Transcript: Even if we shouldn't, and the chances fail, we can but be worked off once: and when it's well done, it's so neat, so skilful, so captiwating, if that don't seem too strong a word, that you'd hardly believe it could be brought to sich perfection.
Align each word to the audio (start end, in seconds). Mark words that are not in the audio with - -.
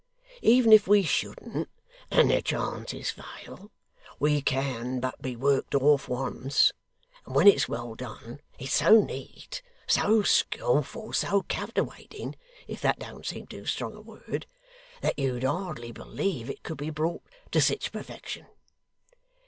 Even 0.41 0.73
if 0.73 0.87
we 0.87 1.03
shouldn't, 1.03 1.69
and 2.09 2.31
the 2.31 2.41
chances 2.41 3.11
fail, 3.11 3.69
we 4.19 4.41
can 4.41 4.99
but 4.99 5.21
be 5.21 5.35
worked 5.35 5.75
off 5.75 6.09
once: 6.09 6.73
and 7.23 7.35
when 7.35 7.45
it's 7.47 7.69
well 7.69 7.93
done, 7.93 8.39
it's 8.57 8.73
so 8.73 8.99
neat, 8.99 9.61
so 9.85 10.23
skilful, 10.23 11.13
so 11.13 11.43
captiwating, 11.43 12.33
if 12.67 12.81
that 12.81 12.97
don't 12.97 13.27
seem 13.27 13.45
too 13.45 13.67
strong 13.67 13.93
a 13.95 14.01
word, 14.01 14.47
that 15.03 15.19
you'd 15.19 15.43
hardly 15.43 15.91
believe 15.91 16.49
it 16.49 16.63
could 16.63 16.77
be 16.79 16.89
brought 16.89 17.21
to 17.51 17.61
sich 17.61 17.91
perfection. 17.91 18.47